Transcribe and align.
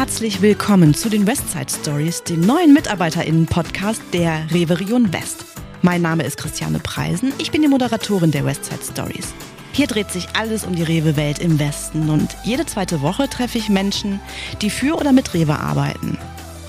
Herzlich 0.00 0.40
willkommen 0.40 0.94
zu 0.94 1.10
den 1.10 1.26
Westside 1.26 1.66
Stories, 1.68 2.22
dem 2.22 2.40
neuen 2.40 2.72
MitarbeiterInnen-Podcast 2.72 4.00
der 4.14 4.46
Rewe 4.50 4.80
Region 4.80 5.12
West. 5.12 5.44
Mein 5.82 6.00
Name 6.00 6.22
ist 6.22 6.38
Christiane 6.38 6.78
Preisen, 6.78 7.34
ich 7.36 7.50
bin 7.50 7.60
die 7.60 7.68
Moderatorin 7.68 8.30
der 8.30 8.46
Westside 8.46 8.82
Stories. 8.82 9.34
Hier 9.72 9.86
dreht 9.86 10.10
sich 10.10 10.26
alles 10.32 10.64
um 10.64 10.74
die 10.74 10.84
Rewe-Welt 10.84 11.38
im 11.40 11.58
Westen 11.58 12.08
und 12.08 12.34
jede 12.44 12.64
zweite 12.64 13.02
Woche 13.02 13.28
treffe 13.28 13.58
ich 13.58 13.68
Menschen, 13.68 14.20
die 14.62 14.70
für 14.70 14.96
oder 14.96 15.12
mit 15.12 15.34
Rewe 15.34 15.60
arbeiten. 15.60 16.16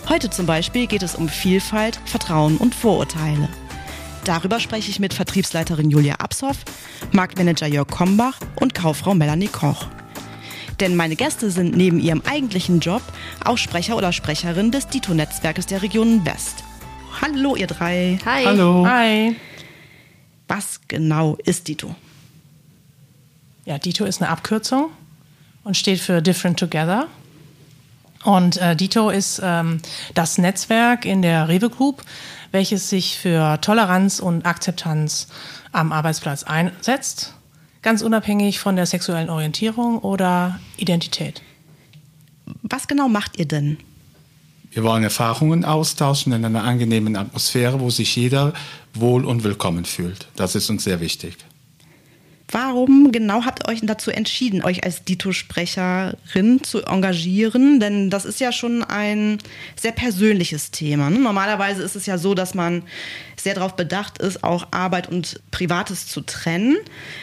Heute 0.09 0.29
zum 0.29 0.45
Beispiel 0.45 0.85
geht 0.85 1.01
es 1.01 1.15
um 1.15 1.29
Vielfalt, 1.29 2.01
Vertrauen 2.03 2.57
und 2.57 2.75
Vorurteile. 2.75 3.47
Darüber 4.25 4.59
spreche 4.59 4.91
ich 4.91 4.99
mit 4.99 5.13
Vertriebsleiterin 5.13 5.89
Julia 5.89 6.15
Abshoff, 6.15 6.57
Marktmanager 7.13 7.67
Jörg 7.67 7.87
Kombach 7.87 8.37
und 8.57 8.73
Kauffrau 8.73 9.15
Melanie 9.15 9.47
Koch. 9.47 9.87
Denn 10.81 10.95
meine 10.95 11.15
Gäste 11.15 11.51
sind 11.51 11.77
neben 11.77 11.99
ihrem 11.99 12.23
eigentlichen 12.27 12.79
Job 12.79 13.03
auch 13.45 13.59
Sprecher 13.59 13.95
oder 13.95 14.11
Sprecherin 14.11 14.71
des 14.71 14.87
Dito-Netzwerkes 14.87 15.67
der 15.67 15.83
Region 15.83 16.25
West. 16.25 16.63
Hallo 17.21 17.55
ihr 17.55 17.67
drei. 17.67 18.19
Hi. 18.25 18.45
Hallo. 18.45 18.83
Hi. 18.87 19.35
Was 20.47 20.81
genau 20.87 21.37
ist 21.45 21.67
Dito? 21.67 21.95
Ja, 23.65 23.77
Dito 23.77 24.05
ist 24.05 24.23
eine 24.23 24.31
Abkürzung 24.31 24.89
und 25.63 25.77
steht 25.77 25.99
für 25.99 26.19
Different 26.19 26.59
Together. 26.59 27.05
Und 28.23 28.57
äh, 28.57 28.75
Dito 28.75 29.11
ist 29.11 29.39
ähm, 29.43 29.81
das 30.15 30.39
Netzwerk 30.39 31.05
in 31.05 31.21
der 31.21 31.47
Rewe 31.47 31.69
Group, 31.69 32.01
welches 32.51 32.89
sich 32.89 33.19
für 33.19 33.61
Toleranz 33.61 34.19
und 34.19 34.47
Akzeptanz 34.47 35.27
am 35.71 35.91
Arbeitsplatz 35.91 36.41
einsetzt 36.43 37.35
ganz 37.81 38.01
unabhängig 38.01 38.59
von 38.59 38.75
der 38.75 38.85
sexuellen 38.85 39.29
Orientierung 39.29 39.99
oder 39.99 40.59
Identität. 40.77 41.41
Was 42.63 42.87
genau 42.87 43.07
macht 43.07 43.37
ihr 43.37 43.47
denn? 43.47 43.77
Wir 44.71 44.83
wollen 44.83 45.03
Erfahrungen 45.03 45.65
austauschen 45.65 46.31
in 46.31 46.45
einer 46.45 46.63
angenehmen 46.63 47.17
Atmosphäre, 47.17 47.79
wo 47.79 47.89
sich 47.89 48.15
jeder 48.15 48.53
wohl 48.93 49.25
und 49.25 49.43
willkommen 49.43 49.83
fühlt. 49.83 50.27
Das 50.35 50.55
ist 50.55 50.69
uns 50.69 50.83
sehr 50.85 51.01
wichtig. 51.01 51.35
Warum 52.51 53.13
genau 53.13 53.45
habt 53.45 53.63
ihr 53.63 53.71
euch 53.71 53.79
dazu 53.81 54.11
entschieden, 54.11 54.61
euch 54.61 54.83
als 54.83 55.05
Dito-Sprecherin 55.05 56.61
zu 56.63 56.83
engagieren? 56.83 57.79
Denn 57.79 58.09
das 58.09 58.25
ist 58.25 58.41
ja 58.41 58.51
schon 58.51 58.83
ein 58.83 59.37
sehr 59.77 59.93
persönliches 59.93 60.69
Thema. 60.71 61.09
Ne? 61.09 61.19
Normalerweise 61.19 61.81
ist 61.81 61.95
es 61.95 62.05
ja 62.05 62.17
so, 62.17 62.33
dass 62.33 62.53
man 62.53 62.83
sehr 63.37 63.53
darauf 63.53 63.77
bedacht 63.77 64.17
ist, 64.17 64.43
auch 64.43 64.67
Arbeit 64.71 65.09
und 65.09 65.39
Privates 65.51 66.07
zu 66.07 66.21
trennen. 66.21 66.77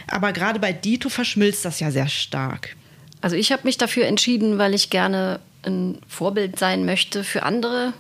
Aber 0.07 0.33
gerade 0.33 0.61
bei 0.61 0.73
Dito 0.73 1.11
verschmilzt 1.11 1.65
das 1.67 1.79
ja 1.79 1.91
sehr 1.91 2.09
stark. 2.09 2.75
Also 3.21 3.37
ich 3.37 3.53
habe 3.53 3.65
mich 3.65 3.77
dafür 3.77 4.07
entschieden, 4.07 4.57
weil 4.57 4.73
ich 4.73 4.89
gerne 4.89 5.41
ein 5.63 5.99
Vorbild 6.09 6.59
sein 6.59 6.87
möchte 6.87 7.23
für 7.23 7.43
andere, 7.43 7.93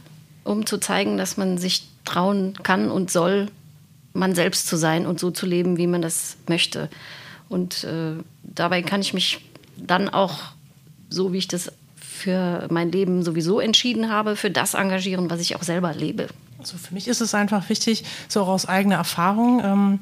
um 0.45 0.65
zu 0.65 0.79
zeigen, 0.79 1.19
dass 1.19 1.37
man 1.37 1.59
sich 1.59 1.83
trauen 2.07 2.55
kann 2.63 2.91
und 2.91 3.11
soll, 3.11 3.49
man 4.13 4.35
selbst 4.35 4.67
zu 4.67 4.77
sein 4.77 5.07
und 5.07 5.21
so 5.21 5.31
zu 5.31 5.47
leben, 5.47 5.77
wie 5.77 5.87
man 5.87 6.03
das 6.03 6.37
möchte. 6.49 6.89
Und 7.49 7.85
äh, 7.85 8.15
dabei 8.43 8.83
kann 8.83 9.01
ich 9.01 9.15
mich 9.15 9.41
dann 9.77 10.09
auch, 10.09 10.39
so 11.09 11.33
wie 11.33 11.39
ich 11.39 11.49
das 11.49 11.73
für 12.01 12.67
mein 12.71 12.91
Leben 12.91 13.23
sowieso 13.23 13.61
entschieden 13.61 14.11
habe, 14.11 14.37
für 14.37 14.51
das 14.51 14.75
engagieren, 14.75 15.31
was 15.31 15.41
ich 15.41 15.57
auch 15.57 15.63
selber 15.63 15.95
lebe. 15.95 16.27
Also 16.59 16.77
für 16.77 16.93
mich 16.93 17.07
ist 17.07 17.21
es 17.21 17.35
einfach 17.35 17.69
wichtig, 17.69 18.05
so 18.29 18.43
auch 18.43 18.49
aus 18.49 18.67
eigener 18.67 18.97
Erfahrung, 18.97 19.63
ähm, 19.65 20.01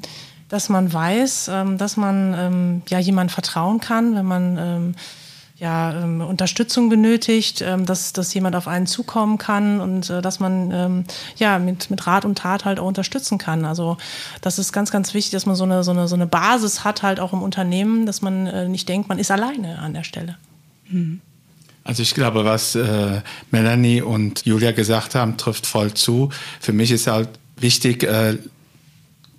dass 0.48 0.68
man 0.68 0.92
weiß, 0.92 1.48
ähm, 1.52 1.78
dass 1.78 1.96
man 1.96 2.34
ähm, 2.34 2.82
ja 2.88 2.98
jemand 2.98 3.32
vertrauen 3.32 3.80
kann, 3.80 4.14
wenn 4.14 4.24
man 4.24 4.58
ähm, 4.58 4.94
ja, 5.58 6.02
ähm, 6.02 6.20
Unterstützung 6.20 6.90
benötigt, 6.90 7.62
ähm, 7.62 7.86
dass, 7.86 8.12
dass 8.12 8.32
jemand 8.34 8.54
auf 8.56 8.68
einen 8.68 8.86
zukommen 8.86 9.38
kann 9.38 9.80
und 9.80 10.10
äh, 10.10 10.20
dass 10.20 10.38
man 10.38 10.70
ähm, 10.70 11.04
ja 11.36 11.58
mit, 11.58 11.90
mit 11.90 12.06
Rat 12.06 12.24
und 12.26 12.36
Tat 12.36 12.66
halt 12.66 12.78
auch 12.78 12.86
unterstützen 12.86 13.38
kann. 13.38 13.64
Also 13.64 13.96
das 14.42 14.58
ist 14.58 14.72
ganz, 14.72 14.90
ganz 14.90 15.14
wichtig, 15.14 15.32
dass 15.32 15.46
man 15.46 15.56
so 15.56 15.64
eine, 15.64 15.82
so 15.82 15.92
eine, 15.92 16.08
so 16.08 16.14
eine 16.14 16.26
Basis 16.26 16.84
hat 16.84 17.02
halt 17.02 17.20
auch 17.20 17.32
im 17.32 17.42
Unternehmen, 17.42 18.04
dass 18.04 18.20
man 18.20 18.46
äh, 18.46 18.68
nicht 18.68 18.88
denkt, 18.88 19.08
man 19.08 19.18
ist 19.18 19.30
alleine 19.30 19.78
an 19.78 19.94
der 19.94 20.04
Stelle. 20.04 20.36
Mhm. 20.88 21.20
Also 21.84 22.02
ich 22.02 22.14
glaube, 22.14 22.44
was 22.44 22.74
äh, 22.74 23.22
Melanie 23.50 24.02
und 24.02 24.44
Julia 24.44 24.72
gesagt 24.72 25.14
haben, 25.14 25.36
trifft 25.38 25.66
voll 25.66 25.94
zu. 25.94 26.30
Für 26.60 26.72
mich 26.72 26.90
ist 26.90 27.06
halt 27.06 27.28
wichtig, 27.56 28.02
äh, 28.02 28.36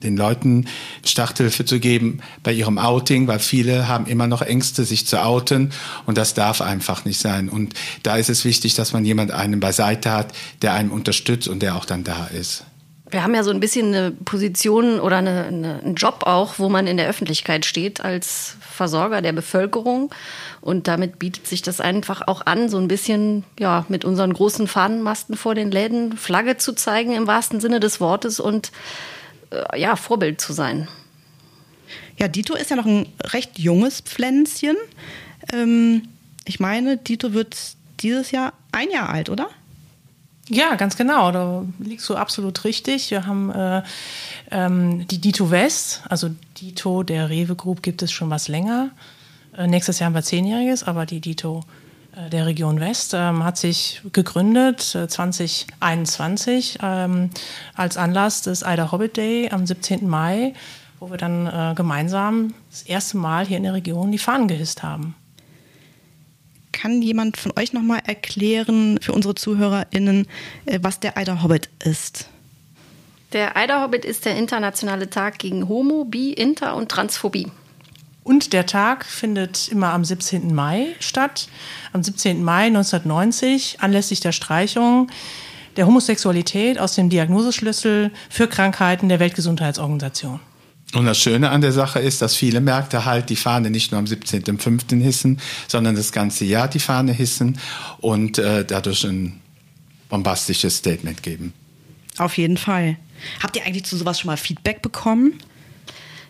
den 0.03 0.16
Leuten 0.16 0.68
Starthilfe 1.03 1.66
zu 1.66 1.80
geben 1.80 2.19
bei 2.44 2.53
ihrem 2.53 2.78
Outing, 2.78 3.28
weil 3.28 3.40
viele 3.40 3.88
haben 3.88 4.06
immer 4.06 4.28
noch 4.28 4.41
Ängste, 4.41 4.84
sich 4.84 5.08
zu 5.08 5.24
outen 5.24 5.72
und 6.06 6.18
das 6.18 6.34
darf 6.34 6.62
einfach 6.62 7.06
nicht 7.06 7.19
sein. 7.19 7.50
Und 7.50 7.74
da 8.03 8.18
ist 8.18 8.30
es 8.30 8.46
wichtig, 8.46 8.75
dass 8.75 8.94
man 8.94 9.06
jemand 9.06 9.31
einen 9.31 9.59
beiseite 9.59 10.12
hat, 10.12 10.34
der 10.62 10.74
einem 10.74 10.91
unterstützt 10.91 11.47
und 11.47 11.62
der 11.62 11.75
auch 11.75 11.86
dann 11.86 12.03
da 12.03 12.28
ist. 12.28 12.63
Wir 13.09 13.24
haben 13.24 13.34
ja 13.34 13.44
so 13.44 13.52
ein 13.52 13.62
bisschen 13.62 13.88
eine 13.88 14.12
Position 14.12 15.00
oder 15.00 15.18
eine, 15.18 15.46
eine, 15.46 15.80
einen 15.80 15.96
Job 15.96 16.24
auch, 16.25 16.59
wo 16.59 16.68
man 16.68 16.88
in 16.88 16.97
der 16.97 17.07
Öffentlichkeit 17.07 17.66
steht 17.66 18.02
als 18.02 18.57
Versorger 18.59 19.22
der 19.22 19.31
Bevölkerung. 19.31 20.13
Und 20.59 20.90
damit 20.90 21.18
bietet 21.18 21.47
sich 21.47 21.62
das 21.62 21.80
einfach 21.80 22.28
auch 22.28 22.46
an, 22.46 22.68
so 22.68 22.78
ein 22.78 22.90
bisschen 22.90 23.46
ja, 23.57 23.86
mit 23.88 24.03
unseren 24.03 24.34
großen 24.34 24.68
Fahnenmasten 24.68 25.38
vor 25.38 25.56
den 25.56 25.72
Läden 25.72 26.18
Flagge 26.18 26.57
zu 26.57 26.74
zeigen 26.74 27.13
im 27.13 27.28
wahrsten 27.28 27.62
Sinne 27.62 27.80
des 27.80 28.02
Wortes 28.02 28.41
und 28.41 28.72
ja, 29.75 29.96
Vorbild 29.96 30.41
zu 30.41 30.53
sein. 30.53 30.88
Ja, 32.18 32.28
Dito 32.28 32.56
ist 32.56 32.69
ja 32.69 32.75
noch 32.75 32.85
ein 32.85 33.08
recht 33.24 33.59
junges 33.59 34.02
Pflänzchen. 34.02 34.75
Ähm, 35.53 36.08
ich 36.46 36.59
meine, 36.59 36.97
Dito 36.97 37.34
wird 37.34 37.56
dieses 38.00 38.31
Jahr 38.31 38.53
ein 38.72 38.90
Jahr 38.90 39.09
alt, 39.09 39.30
oder? 39.30 39.50
Ja, 40.50 40.75
ganz 40.75 40.96
genau. 40.96 41.31
Da 41.31 41.66
liegst 41.80 42.07
du 42.09 42.16
absolut 42.16 42.63
richtig. 42.63 43.12
Wir 43.12 43.25
haben 43.25 43.52
äh, 43.52 43.84
ähm, 44.52 45.07
die 45.07 45.19
Dito 45.19 45.52
West, 45.52 46.03
also 46.07 46.30
Dito 46.59 47.03
der 47.03 47.30
Rewe 47.30 47.56
Group 47.56 47.84
gibt 47.84 48.02
es 48.02 48.12
schon 48.12 48.30
was 48.30 48.47
länger. 48.47 48.91
Äh, 49.56 49.68
nächstes 49.68 50.00
Jahr 50.00 50.07
haben 50.07 50.16
wir 50.16 50.24
zehnjähriges, 50.24 50.84
aber 50.84 51.06
die 51.06 51.19
Dito 51.19 51.59
äh, 51.59 51.87
der 52.31 52.47
Region 52.47 52.79
West 52.79 53.13
ähm, 53.13 53.44
hat 53.44 53.57
sich 53.57 54.01
gegründet 54.11 54.95
äh, 54.95 55.07
2021 55.07 56.79
ähm, 56.81 57.29
als 57.75 57.97
Anlass 57.97 58.41
des 58.41 58.63
Ida 58.63 58.91
Hobbit 58.91 59.17
Day 59.17 59.50
am 59.51 59.67
17. 59.67 60.07
Mai, 60.07 60.53
wo 61.00 61.11
wir 61.11 61.17
dann 61.17 61.45
äh, 61.45 61.73
gemeinsam 61.75 62.53
das 62.72 62.81
erste 62.83 63.17
Mal 63.17 63.45
hier 63.45 63.57
in 63.57 63.63
der 63.63 63.73
Region 63.73 64.11
die 64.11 64.17
Fahnen 64.17 64.47
gehisst 64.47 64.81
haben. 64.81 65.16
Kann 66.72 67.01
jemand 67.01 67.38
von 67.38 67.53
euch 67.56 67.73
noch 67.73 67.81
mal 67.81 68.00
erklären 68.06 69.00
für 69.01 69.13
unsere 69.13 69.35
ZuhörerInnen, 69.35 70.27
äh, 70.66 70.79
was 70.81 71.00
der 71.00 71.17
Ida 71.17 71.44
Hobbit 71.44 71.69
ist? 71.83 72.29
Der 73.33 73.53
Ida 73.56 73.83
Hobbit 73.83 74.06
ist 74.06 74.25
der 74.25 74.35
internationale 74.38 75.09
Tag 75.09 75.38
gegen 75.38 75.69
Homo, 75.69 76.06
Bi, 76.06 76.33
Inter 76.33 76.75
und 76.75 76.89
Transphobie. 76.89 77.51
Und 78.27 78.51
der 78.51 78.65
Tag 78.65 79.05
findet 79.05 79.69
immer 79.69 79.93
am 79.93 80.03
17. 80.03 80.53
Mai 80.53 80.88
statt. 80.99 81.47
Am 81.93 82.03
17. 82.03 82.43
Mai 82.43 82.65
1990, 82.65 83.77
anlässlich 83.79 84.19
der 84.19 84.33
Streichung 84.33 85.07
der 85.77 85.88
Homosexualität 85.88 86.77
aus 86.77 86.93
dem 86.93 87.09
Diagnoseschlüssel 87.09 88.11
für 88.29 88.47
Krankheiten 88.49 89.07
der 89.07 89.21
Weltgesundheitsorganisation. 89.21 90.41
Und 90.93 91.05
das 91.05 91.17
Schöne 91.17 91.51
an 91.51 91.61
der 91.61 91.71
Sache 91.71 91.99
ist, 91.99 92.21
dass 92.21 92.35
viele 92.35 92.59
Märkte 92.59 93.05
halt 93.05 93.29
die 93.29 93.38
Fahne 93.38 93.69
nicht 93.69 93.93
nur 93.93 93.99
am 93.99 94.05
17.05. 94.05 95.01
hissen, 95.01 95.39
sondern 95.69 95.95
das 95.95 96.11
ganze 96.11 96.44
Jahr 96.44 96.67
die 96.67 96.79
Fahne 96.79 97.13
hissen 97.13 97.57
und 97.99 98.39
äh, 98.39 98.65
dadurch 98.65 99.05
ein 99.05 99.39
bombastisches 100.09 100.75
Statement 100.75 101.23
geben. 101.23 101.53
Auf 102.17 102.38
jeden 102.38 102.57
Fall. 102.57 102.97
Habt 103.41 103.55
ihr 103.55 103.65
eigentlich 103.65 103.85
zu 103.85 103.95
sowas 103.95 104.19
schon 104.19 104.27
mal 104.27 104.35
Feedback 104.35 104.81
bekommen? 104.81 105.39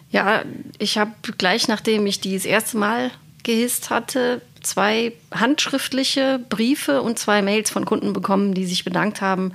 Ja, 0.09 0.43
ich 0.79 0.97
habe 0.97 1.11
gleich 1.37 1.67
nachdem 1.67 2.05
ich 2.05 2.19
die 2.19 2.33
das 2.33 2.45
erste 2.45 2.77
Mal 2.77 3.11
gehisst 3.43 3.89
hatte, 3.89 4.41
zwei 4.61 5.13
handschriftliche 5.31 6.39
Briefe 6.49 7.01
und 7.01 7.17
zwei 7.17 7.41
Mails 7.41 7.69
von 7.69 7.85
Kunden 7.85 8.13
bekommen, 8.13 8.53
die 8.53 8.65
sich 8.65 8.83
bedankt 8.83 9.21
haben, 9.21 9.53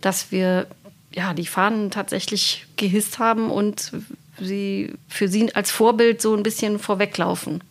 dass 0.00 0.30
wir 0.30 0.66
ja 1.12 1.34
die 1.34 1.46
Fahnen 1.46 1.90
tatsächlich 1.90 2.66
gehisst 2.76 3.18
haben 3.18 3.50
und 3.50 3.92
sie 4.40 4.92
für 5.08 5.28
sie 5.28 5.54
als 5.54 5.70
Vorbild 5.70 6.20
so 6.20 6.34
ein 6.34 6.42
bisschen 6.42 6.78
vorweglaufen. 6.78 7.62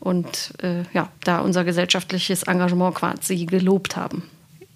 Und 0.00 0.52
äh, 0.62 0.82
ja, 0.92 1.10
da 1.24 1.40
unser 1.40 1.64
gesellschaftliches 1.64 2.44
Engagement 2.44 2.94
quasi 2.94 3.46
gelobt 3.46 3.96
haben. 3.96 4.22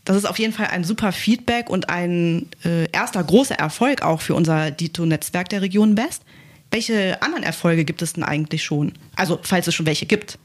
Das 0.05 0.17
ist 0.17 0.25
auf 0.25 0.39
jeden 0.39 0.53
Fall 0.53 0.69
ein 0.69 0.83
super 0.83 1.13
Feedback 1.13 1.69
und 1.69 1.89
ein 1.91 2.49
äh, 2.65 2.91
erster 2.91 3.23
großer 3.23 3.55
Erfolg 3.55 4.03
auch 4.03 4.23
für 4.23 4.35
unser 4.35 4.71
Dito-Netzwerk 4.71 5.51
der 5.51 5.63
Region 5.63 5.97
West. 5.97 6.23
Welche 6.71 7.21
anderen 7.23 7.43
Erfolge 7.43 7.85
gibt 7.85 8.03
es 8.03 8.13
denn 8.13 8.25
eigentlich 8.25 8.63
schon? 8.63 8.93
Also, 9.17 9.39
falls 9.43 9.67
es 9.67 9.75
schon 9.75 9.87
welche 9.87 10.07
gibt. 10.07 10.39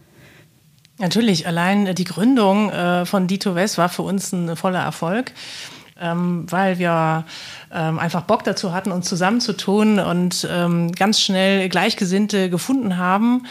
Natürlich, 0.97 1.45
allein 1.45 1.93
die 1.93 2.03
Gründung 2.05 2.69
äh, 2.71 3.05
von 3.05 3.27
Dito 3.27 3.53
West 3.53 3.77
war 3.77 3.89
für 3.89 4.03
uns 4.03 4.31
ein 4.31 4.55
voller 4.55 4.79
Erfolg. 4.79 5.33
Ähm, 5.99 6.45
weil 6.49 6.79
wir 6.79 7.25
ähm, 7.73 7.99
einfach 7.99 8.23
Bock 8.23 8.43
dazu 8.43 8.73
hatten, 8.73 8.91
uns 8.91 9.07
zusammenzutun 9.07 9.99
und 9.99 10.47
ähm, 10.51 10.91
ganz 10.91 11.21
schnell 11.21 11.69
Gleichgesinnte 11.69 12.49
gefunden 12.49 12.97
haben 12.97 13.45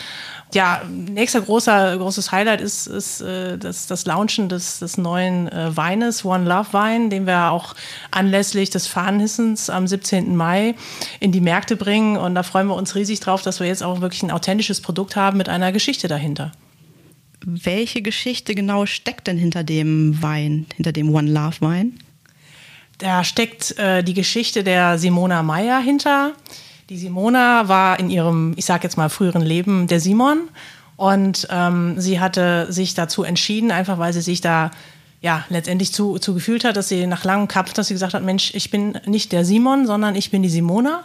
ja, 0.55 0.83
nächster 0.89 1.41
großer, 1.41 1.97
großes 1.99 2.33
Highlight 2.33 2.61
ist, 2.61 2.87
ist 2.87 3.21
äh, 3.21 3.59
das, 3.59 3.87
das 3.87 4.07
Launchen 4.07 4.49
des, 4.49 4.79
des 4.79 4.97
neuen 4.97 5.49
äh, 5.49 5.77
Weines, 5.77 6.25
One 6.25 6.45
Love 6.49 6.73
Wein, 6.73 7.11
den 7.11 7.27
wir 7.27 7.51
auch 7.51 7.75
anlässlich 8.11 8.71
des 8.71 8.87
Fahnenhissens 8.87 9.69
am 9.69 9.87
17. 9.87 10.37
Mai 10.37 10.75
in 11.21 11.33
die 11.33 11.41
Märkte 11.41 11.77
bringen. 11.77 12.17
Und 12.17 12.35
da 12.35 12.43
freuen 12.43 12.69
wir 12.69 12.77
uns 12.77 12.95
riesig 12.95 13.21
drauf, 13.21 13.43
dass 13.43 13.61
wir 13.61 13.67
jetzt 13.67 13.83
auch 13.83 14.01
wirklich 14.01 14.23
ein 14.23 14.31
authentisches 14.31 14.81
Produkt 14.81 15.17
haben 15.17 15.37
mit 15.37 15.49
einer 15.49 15.73
Geschichte 15.73 16.09
dahinter. 16.09 16.53
Welche 17.45 18.01
Geschichte 18.01 18.55
genau 18.55 18.87
steckt 18.87 19.27
denn 19.27 19.37
hinter 19.37 19.65
dem 19.65 20.23
Wein, 20.23 20.67
hinter 20.77 20.93
dem 20.93 21.15
One 21.15 21.31
Love 21.31 21.57
Wein? 21.61 21.99
Da 22.99 23.25
steckt 23.25 23.77
äh, 23.79 24.03
die 24.03 24.15
Geschichte 24.15 24.63
der 24.63 24.99
Simona 24.99 25.43
Meyer 25.43 25.81
hinter. 25.81 26.33
Die 26.89 26.99
Simona 26.99 27.69
war 27.69 27.99
in 27.99 28.11
ihrem, 28.11 28.55
ich 28.57 28.65
sag 28.65 28.85
jetzt 28.85 28.97
mal, 28.97 29.09
früheren 29.09 29.43
Leben 29.43 29.87
der 29.87 30.01
Simon. 30.01 30.49
Und 30.97 31.49
ähm, 31.51 31.95
sie 31.99 32.21
hatte 32.21 32.71
sich 32.71 32.95
dazu 32.95 33.25
entschieden, 33.25 33.71
einfach 33.73 33.99
weil 33.99 34.13
sie 34.13 34.21
sich 34.21 34.41
da 34.41 34.71
ja 35.21 35.45
letztendlich 35.49 35.93
zu, 35.93 36.19
zu 36.19 36.35
gefühlt 36.35 36.65
hat, 36.65 36.77
dass 36.77 36.89
sie 36.89 37.07
nach 37.07 37.25
langem 37.25 37.49
Kampf, 37.49 37.73
dass 37.73 37.89
sie 37.89 37.95
gesagt 37.95 38.15
hat, 38.15 38.23
Mensch, 38.23 38.55
ich 38.55 38.71
bin 38.71 38.99
nicht 39.07 39.33
der 39.33 39.45
Simon, 39.45 39.87
sondern 39.87 40.15
ich 40.15 40.31
bin 40.31 40.43
die 40.43 40.49
Simona. 40.49 41.05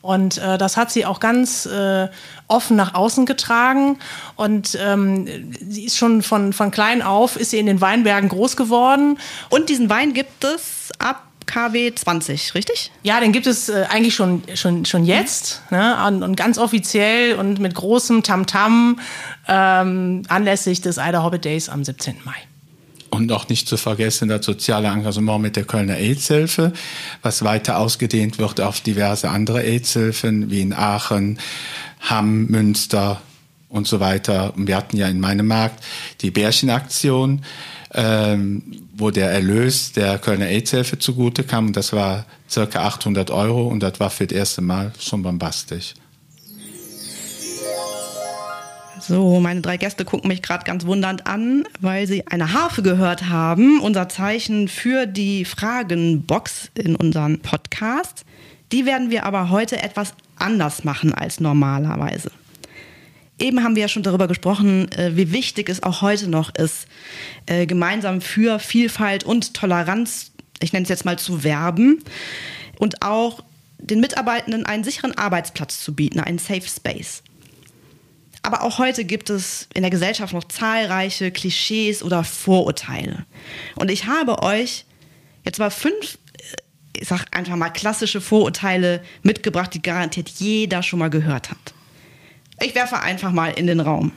Und 0.00 0.38
äh, 0.38 0.56
das 0.56 0.76
hat 0.76 0.92
sie 0.92 1.04
auch 1.04 1.18
ganz 1.18 1.66
äh, 1.66 2.08
offen 2.46 2.76
nach 2.76 2.94
außen 2.94 3.26
getragen. 3.26 3.98
Und 4.36 4.78
ähm, 4.80 5.26
sie 5.68 5.84
ist 5.84 5.98
schon 5.98 6.22
von, 6.22 6.52
von 6.52 6.70
klein 6.70 7.02
auf, 7.02 7.36
ist 7.36 7.50
sie 7.50 7.58
in 7.58 7.66
den 7.66 7.80
Weinbergen 7.80 8.28
groß 8.28 8.56
geworden. 8.56 9.18
Und 9.50 9.68
diesen 9.68 9.90
Wein 9.90 10.14
gibt 10.14 10.44
es 10.44 10.92
ab 11.00 11.25
KW 11.46 11.94
20, 11.94 12.54
richtig? 12.54 12.90
Ja, 13.02 13.20
den 13.20 13.32
gibt 13.32 13.46
es 13.46 13.68
äh, 13.68 13.86
eigentlich 13.88 14.14
schon, 14.14 14.42
schon, 14.54 14.84
schon 14.84 15.04
jetzt 15.04 15.62
ne? 15.70 15.96
und, 16.06 16.22
und, 16.22 16.36
ganz 16.36 16.58
offiziell 16.58 17.36
und 17.36 17.60
mit 17.60 17.74
großem 17.74 18.22
Tamtam 18.22 18.98
ähm, 19.48 20.22
anlässlich 20.28 20.80
des 20.80 20.98
Eider 20.98 21.22
Hobbit 21.22 21.44
Days 21.44 21.68
am 21.68 21.84
17. 21.84 22.16
Mai. 22.24 22.34
Und 23.10 23.30
auch 23.32 23.48
nicht 23.48 23.68
zu 23.68 23.76
vergessen 23.76 24.28
das 24.28 24.44
soziale 24.44 24.88
Engagement 24.88 25.40
mit 25.40 25.56
der 25.56 25.64
Kölner 25.64 25.96
AIDS-Hilfe, 25.96 26.72
was 27.22 27.44
weiter 27.44 27.78
ausgedehnt 27.78 28.38
wird 28.38 28.60
auf 28.60 28.80
diverse 28.80 29.30
andere 29.30 29.62
AIDS-Hilfen 29.62 30.50
wie 30.50 30.60
in 30.60 30.72
Aachen, 30.72 31.38
Hamm, 32.00 32.46
Münster 32.46 33.22
und 33.68 33.86
so 33.86 34.00
weiter. 34.00 34.54
Und 34.56 34.66
wir 34.66 34.76
hatten 34.76 34.96
ja 34.96 35.06
in 35.08 35.20
meinem 35.20 35.46
Markt 35.46 35.82
die 36.20 36.30
Bärchenaktion 36.30 37.42
ähm, 37.96 38.62
wo 38.94 39.10
der 39.10 39.30
Erlös 39.30 39.92
der 39.92 40.18
Kölner 40.18 40.46
AIDS-Hilfe 40.46 40.98
zugute 40.98 41.44
kam. 41.44 41.72
Das 41.72 41.92
war 41.92 42.26
circa 42.48 42.84
800 42.84 43.30
Euro 43.30 43.66
und 43.66 43.82
das 43.82 43.98
war 43.98 44.10
für 44.10 44.26
das 44.26 44.36
erste 44.36 44.60
Mal 44.60 44.92
schon 44.98 45.22
bombastisch. 45.22 45.94
So, 49.00 49.38
meine 49.40 49.60
drei 49.60 49.76
Gäste 49.76 50.04
gucken 50.04 50.28
mich 50.28 50.42
gerade 50.42 50.64
ganz 50.64 50.84
wundernd 50.84 51.26
an, 51.26 51.64
weil 51.80 52.06
sie 52.08 52.26
eine 52.26 52.52
Harfe 52.52 52.82
gehört 52.82 53.28
haben, 53.28 53.80
unser 53.80 54.08
Zeichen 54.08 54.68
für 54.68 55.06
die 55.06 55.44
Fragenbox 55.44 56.70
in 56.74 56.96
unserem 56.96 57.38
Podcast. 57.38 58.24
Die 58.72 58.84
werden 58.84 59.10
wir 59.10 59.24
aber 59.24 59.50
heute 59.50 59.80
etwas 59.80 60.14
anders 60.36 60.82
machen 60.82 61.14
als 61.14 61.38
normalerweise. 61.38 62.32
Eben 63.38 63.62
haben 63.62 63.74
wir 63.74 63.82
ja 63.82 63.88
schon 63.88 64.02
darüber 64.02 64.28
gesprochen, 64.28 64.90
äh, 64.92 65.14
wie 65.14 65.30
wichtig 65.32 65.68
es 65.68 65.82
auch 65.82 66.00
heute 66.00 66.28
noch 66.28 66.54
ist, 66.54 66.86
äh, 67.44 67.66
gemeinsam 67.66 68.20
für 68.20 68.58
Vielfalt 68.58 69.24
und 69.24 69.52
Toleranz, 69.52 70.32
ich 70.60 70.72
nenne 70.72 70.84
es 70.84 70.88
jetzt 70.88 71.04
mal, 71.04 71.18
zu 71.18 71.44
werben 71.44 72.02
und 72.78 73.02
auch 73.02 73.44
den 73.78 74.00
Mitarbeitenden 74.00 74.64
einen 74.64 74.84
sicheren 74.84 75.16
Arbeitsplatz 75.18 75.80
zu 75.80 75.94
bieten, 75.94 76.20
einen 76.20 76.38
Safe 76.38 76.66
Space. 76.66 77.22
Aber 78.40 78.62
auch 78.62 78.78
heute 78.78 79.04
gibt 79.04 79.28
es 79.28 79.68
in 79.74 79.82
der 79.82 79.90
Gesellschaft 79.90 80.32
noch 80.32 80.44
zahlreiche 80.44 81.30
Klischees 81.30 82.02
oder 82.02 82.24
Vorurteile. 82.24 83.26
Und 83.74 83.90
ich 83.90 84.06
habe 84.06 84.42
euch 84.42 84.86
jetzt 85.44 85.58
mal 85.58 85.70
fünf, 85.70 86.16
äh, 86.38 87.00
ich 87.00 87.08
sag 87.08 87.26
einfach 87.36 87.56
mal 87.56 87.68
klassische 87.68 88.22
Vorurteile 88.22 89.02
mitgebracht, 89.22 89.74
die 89.74 89.82
garantiert 89.82 90.30
jeder 90.30 90.82
schon 90.82 91.00
mal 91.00 91.10
gehört 91.10 91.50
hat. 91.50 91.74
Ich 92.60 92.74
werfe 92.74 93.00
einfach 93.00 93.32
mal 93.32 93.48
in 93.50 93.66
den 93.66 93.80
Raum. 93.80 94.12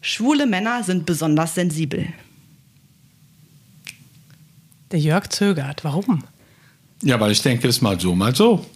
Schwule 0.00 0.46
Männer 0.46 0.82
sind 0.82 1.06
besonders 1.06 1.54
sensibel. 1.54 2.12
Der 4.90 4.98
Jörg 4.98 5.28
zögert. 5.28 5.84
Warum? 5.84 6.24
Ja, 7.02 7.18
weil 7.18 7.32
ich 7.32 7.42
denke, 7.42 7.68
es 7.68 7.76
ist 7.76 7.82
mal 7.82 7.98
so, 7.98 8.14
mal 8.14 8.34
so. 8.34 8.66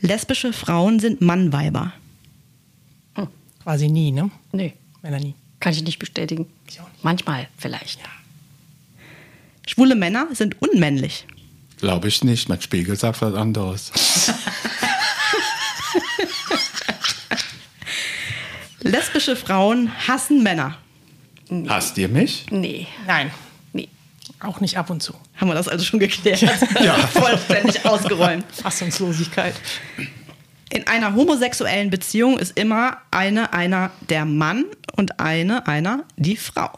Lesbische 0.00 0.52
Frauen 0.52 1.00
sind 1.00 1.20
Mannweiber. 1.20 1.92
Hm. 3.14 3.28
Quasi 3.62 3.88
nie, 3.88 4.12
ne? 4.12 4.30
Nee. 4.52 4.74
Melanie. 5.02 5.34
Kann 5.60 5.72
ich 5.72 5.82
nicht 5.82 5.98
bestätigen. 5.98 6.46
Ich 6.68 6.80
auch 6.80 6.88
nicht. 6.90 7.04
Manchmal 7.04 7.48
vielleicht. 7.56 8.00
Ja. 8.00 8.06
Schwule 9.66 9.94
Männer 9.94 10.28
sind 10.32 10.60
unmännlich. 10.60 11.26
Glaube 11.78 12.08
ich 12.08 12.22
nicht. 12.22 12.48
Mein 12.48 12.60
Spiegel 12.60 12.96
sagt 12.96 13.22
was 13.22 13.34
anderes. 13.34 13.92
Lesbische 18.84 19.34
Frauen 19.34 19.90
hassen 20.06 20.42
Männer. 20.42 20.76
Nee. 21.48 21.68
Hasst 21.68 21.96
ihr 21.96 22.08
mich? 22.08 22.46
Nee. 22.50 22.86
Nein. 23.06 23.30
Nee. 23.72 23.88
Auch 24.40 24.60
nicht 24.60 24.76
ab 24.76 24.90
und 24.90 25.02
zu. 25.02 25.14
Haben 25.36 25.48
wir 25.48 25.54
das 25.54 25.68
also 25.68 25.84
schon 25.84 26.00
geklärt? 26.00 26.42
Ja. 26.82 26.94
Vollständig 27.08 27.84
ausgeräumt. 27.86 28.44
Fassungslosigkeit. 28.52 29.54
In 30.68 30.86
einer 30.86 31.14
homosexuellen 31.14 31.88
Beziehung 31.88 32.38
ist 32.38 32.58
immer 32.58 32.98
eine 33.10 33.54
einer 33.54 33.90
der 34.10 34.26
Mann 34.26 34.66
und 34.96 35.18
eine 35.18 35.66
einer 35.66 36.04
die 36.16 36.36
Frau. 36.36 36.70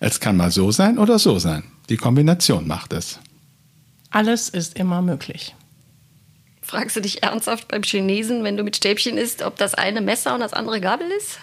Es 0.00 0.20
kann 0.20 0.38
mal 0.38 0.50
so 0.50 0.70
sein 0.72 0.98
oder 0.98 1.18
so 1.18 1.38
sein. 1.38 1.64
Die 1.90 1.96
Kombination 1.98 2.66
macht 2.66 2.94
es. 2.94 3.18
Alles 4.10 4.48
ist 4.48 4.78
immer 4.78 5.02
möglich. 5.02 5.54
Fragst 6.64 6.96
du 6.96 7.00
dich 7.00 7.22
ernsthaft 7.22 7.68
beim 7.68 7.82
Chinesen, 7.82 8.42
wenn 8.42 8.56
du 8.56 8.64
mit 8.64 8.74
Stäbchen 8.76 9.18
isst, 9.18 9.42
ob 9.42 9.56
das 9.56 9.74
eine 9.74 10.00
Messer 10.00 10.34
und 10.34 10.40
das 10.40 10.54
andere 10.54 10.80
Gabel 10.80 11.10
ist? 11.10 11.38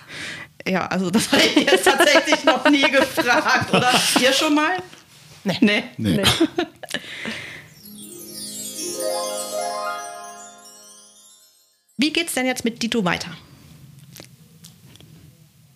Ja, 0.68 0.88
also 0.88 1.12
das 1.12 1.32
habe 1.32 1.44
ich 1.44 1.56
jetzt 1.56 1.86
tatsächlich 1.86 2.44
noch 2.44 2.68
nie 2.70 2.90
gefragt. 2.90 3.72
Oder 3.72 3.92
ihr 4.20 4.34
schon 4.34 4.56
mal? 4.56 4.78
Nee. 5.44 5.58
Nee. 5.62 5.84
Nee. 5.98 6.18
Nee. 6.18 6.24
Wie 11.98 12.12
geht's 12.12 12.34
denn 12.34 12.48
jetzt 12.48 12.66
mit 12.66 12.82
Dito 12.82 13.06
weiter? 13.06 13.30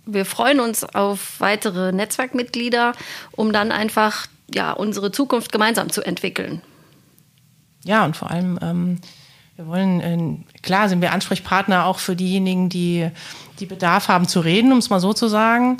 Wir 0.07 0.25
freuen 0.25 0.59
uns 0.59 0.83
auf 0.83 1.39
weitere 1.39 1.91
Netzwerkmitglieder, 1.91 2.93
um 3.31 3.53
dann 3.53 3.71
einfach 3.71 4.25
ja, 4.51 4.71
unsere 4.71 5.11
Zukunft 5.11 5.51
gemeinsam 5.51 5.91
zu 5.91 6.01
entwickeln. 6.01 6.63
Ja, 7.83 8.05
und 8.05 8.17
vor 8.17 8.31
allem, 8.31 8.57
ähm, 8.61 9.01
wir 9.57 9.67
wollen, 9.67 10.01
äh, 10.01 10.59
klar 10.61 10.89
sind 10.89 11.01
wir 11.01 11.13
Ansprechpartner 11.13 11.85
auch 11.85 11.99
für 11.99 12.17
diejenigen, 12.17 12.67
die, 12.67 13.09
die 13.59 13.65
Bedarf 13.65 14.09
haben 14.09 14.27
zu 14.27 14.41
reden, 14.41 14.73
um 14.73 14.79
es 14.79 14.89
mal 14.89 14.99
so 14.99 15.13
zu 15.13 15.29
sagen. 15.29 15.77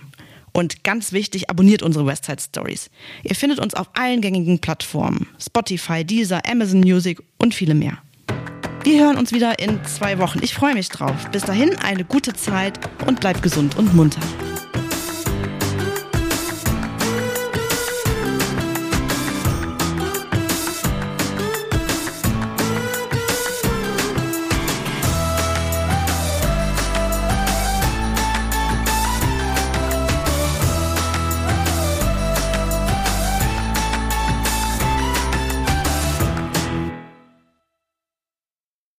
Und 0.52 0.84
ganz 0.84 1.12
wichtig, 1.12 1.50
abonniert 1.50 1.82
unsere 1.82 2.06
Westside 2.06 2.40
Stories. 2.40 2.90
Ihr 3.24 3.34
findet 3.34 3.58
uns 3.58 3.74
auf 3.74 3.90
allen 3.94 4.20
gängigen 4.20 4.60
Plattformen. 4.60 5.26
Spotify, 5.38 6.04
Deezer, 6.04 6.42
Amazon 6.48 6.78
Music 6.80 7.20
und 7.38 7.54
viele 7.54 7.74
mehr. 7.74 7.98
Wir 8.84 9.02
hören 9.02 9.16
uns 9.16 9.32
wieder 9.32 9.58
in 9.60 9.82
zwei 9.86 10.18
Wochen. 10.18 10.40
Ich 10.42 10.54
freue 10.54 10.74
mich 10.74 10.90
drauf. 10.90 11.30
Bis 11.32 11.42
dahin 11.42 11.74
eine 11.78 12.04
gute 12.04 12.34
Zeit 12.34 12.78
und 13.06 13.18
bleibt 13.18 13.42
gesund 13.42 13.78
und 13.78 13.94
munter. 13.94 14.20